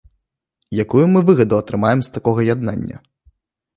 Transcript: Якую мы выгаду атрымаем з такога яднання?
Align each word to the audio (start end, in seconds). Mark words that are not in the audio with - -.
Якую 0.83 1.03
мы 1.11 1.19
выгаду 1.29 1.55
атрымаем 1.65 1.99
з 2.07 2.13
такога 2.19 2.49
яднання? 2.53 2.97